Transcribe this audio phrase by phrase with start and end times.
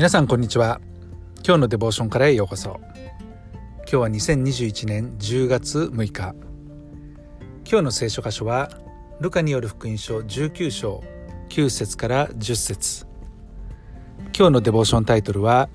[0.00, 0.80] 皆さんこんにちは。
[1.44, 2.80] 今日のデボーションからへようこそ。
[3.80, 6.34] 今日は2021年10月6日。
[7.70, 8.70] 今日の聖書箇所は
[9.20, 11.04] ルカによる福音書19章
[11.50, 13.06] 9節から10節。
[14.34, 15.68] 今日のデボーションタイトルは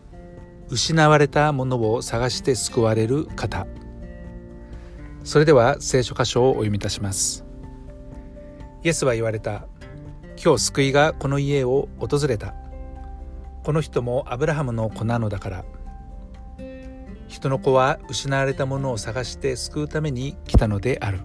[0.70, 3.68] 失われたものを探して救われる方。
[5.24, 7.46] それでは聖書箇所をお読みいたします。
[8.84, 9.68] イエスは言われた。
[10.44, 12.56] 今日救いがこの家を訪れた。
[13.66, 15.66] この人もアブラハムの子なのだから。
[17.28, 21.22] 人の子は失われたものを探して救うために来たのである。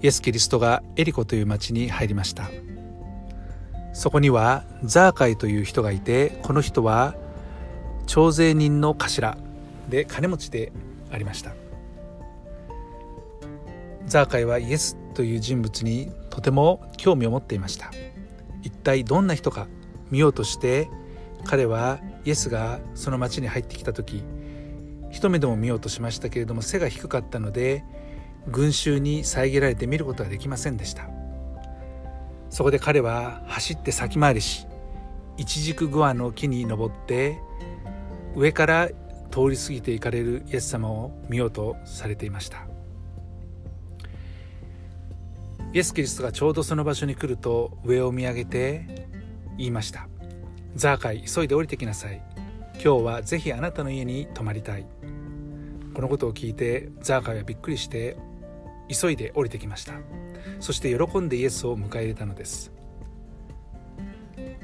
[0.00, 2.48] イエス・キリストがエリコという町に入りました。
[3.92, 7.14] そこにはザーカイという人がいてこの人は
[8.06, 9.36] 徴税人の頭
[9.90, 10.72] で金持ちで
[11.12, 11.52] ありました。
[14.06, 17.90] ザーカイはイエスという人物にとても興味を持っていました。
[18.62, 19.66] 一体どんな人か
[20.10, 20.88] 見ようとして
[21.44, 24.22] 彼はイエスがその町に入ってきた時
[25.10, 27.84] 一目でも見ようとしましたけれども背が低かったので
[28.48, 31.08] 群衆に遮られて見ることができませんでした。
[32.50, 34.66] そこで彼は走って先回りし
[35.36, 37.38] 一軸グアの木に登って
[38.34, 38.88] 上から
[39.30, 42.66] 通り過ぎて行かれるイエス様を見ようとされていました。
[45.72, 49.05] イエス・キリストがちょうどその場所に来ると上を見上げて
[49.56, 50.08] 言いました。
[50.74, 52.22] ザーカイ急いで降りてきなさい。
[52.74, 54.86] 今日はぜひあなたの家に泊まりたい。
[55.94, 58.16] このことを聞いてザーカイはびっくりして
[58.88, 59.94] 急いで降りてきました。
[60.60, 62.72] そして喜んでイエスを迎え入れたのです。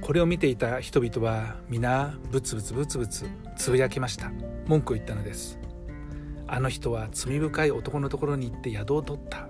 [0.01, 3.27] これを見ていた人々は皆ブツブツブツブツ
[3.57, 4.31] つぶやきました。
[4.67, 5.59] 文句を言ったのです。
[6.47, 9.49] あの人は罪深い男のところに行って宿を取った。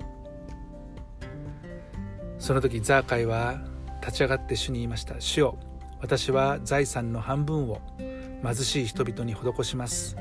[2.38, 3.60] その時ザーカイは
[4.02, 5.20] 立ち上がって主に言いました。
[5.20, 5.58] 主よ
[6.00, 7.80] 私は財産の半分を
[8.44, 10.16] 貧しい人々に施します。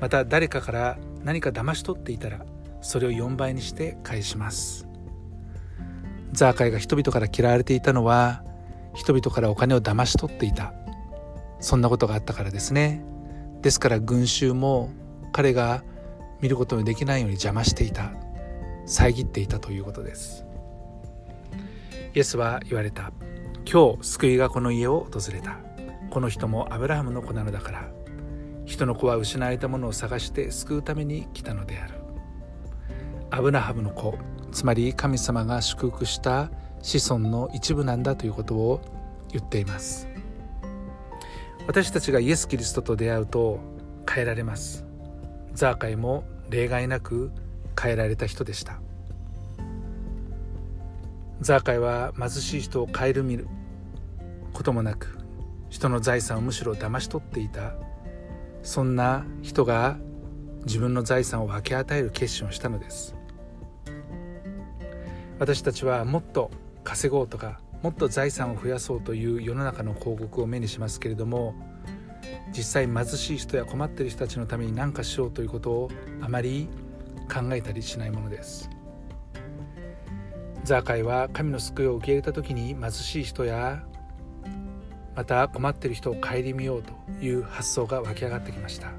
[0.00, 2.44] また誰かから何か騙し取っていたら
[2.80, 4.88] それを4倍にして返します。
[6.32, 8.42] ザーカイが人々から嫌われていたのは
[8.94, 10.72] 人々からお金を騙し取っていた。
[11.60, 13.04] そんなことがあったからですね。
[13.60, 14.90] ですから群衆も
[15.32, 15.84] 彼が
[16.40, 18.12] 見ることのできないように邪魔していた。
[18.86, 20.44] 遮っていたということです。
[22.14, 23.10] イエスは言われた。
[23.64, 25.56] 今日救いがこの家を訪れた。
[26.10, 27.90] この人もアブラハムの子なのだから。
[28.66, 31.94] 人の子は失われたものを探して救うために来たのである。
[33.30, 34.18] アブラハムの子
[34.50, 36.50] つまり神様が祝福した
[36.82, 38.82] 子孫の一部なんだということを
[39.30, 40.06] 言っています。
[41.66, 43.58] 私たちがイエス・キリストと出会うと
[44.06, 44.84] 変えられます。
[45.54, 47.32] ザーカイも例外なく
[47.80, 48.80] 変えられた人でした。
[51.42, 53.48] ザーカイは貧しい人を顧みる
[54.52, 55.18] こともなく
[55.68, 57.74] 人の財産をむしろ騙し取っていた。
[58.62, 59.96] そんな人が
[60.64, 63.16] 自分の財産を分け与える決心をしたのです。
[65.38, 66.52] 私たちはもっと
[66.84, 71.54] 稼ごうとかもっと財産を増やそうという世の中の広告を目にしますけれども
[72.56, 76.68] 実際貧しい人や困っている人たちのために何かしようということをあまり
[77.32, 78.70] 考えたりしないものです。
[80.64, 83.82] ザーカイは神の救いを受け入れた時に貧しい人や
[85.16, 88.92] また困っている人を顧みようという発想が湧き上がってきました。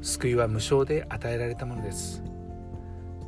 [0.00, 2.22] 救いは無償で与えられたものです。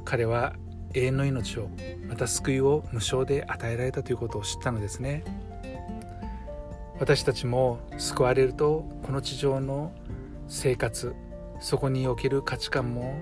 [0.04, 0.54] 彼は
[0.94, 1.68] 永遠の命を
[2.08, 5.24] また救いを無償で与えられたということを知ったのですね。
[6.98, 9.92] 私たちも救われるとこの地上の
[10.48, 11.14] 生活
[11.60, 13.20] そこにおける価値観も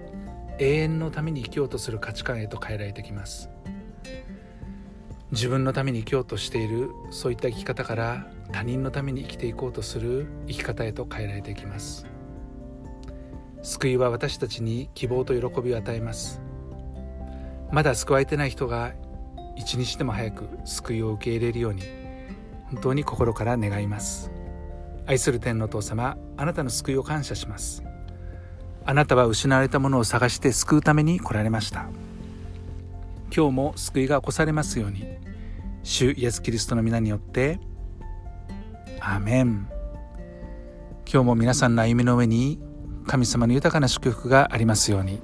[0.59, 3.51] 永遠のために生きようとする価値観へと変えられてきます。
[5.33, 12.07] 自分のために生きようとしているそういった生き方から他人のために生きていこうとする生き方へと変えられていきます。
[13.63, 16.43] 救いは私たちに希望と喜びを与えます。
[17.71, 18.93] まだ救われてない人が
[19.57, 21.83] 一日でも早く救いを受け入れるように
[22.67, 24.31] 本当に心から願います。
[25.07, 27.83] 愛する天のお父様あなたの救いを感謝します。
[28.85, 31.87] あなたは失われたものを探して救うために来られました。
[33.35, 35.07] 今日も救いが起こされますように。
[35.83, 37.59] 主イエス・キリストの皆によって
[39.01, 39.69] アメン。
[41.11, 42.61] 今日も皆さんの歩みの上に
[43.07, 45.21] 神様の豊かな祝福がありますように。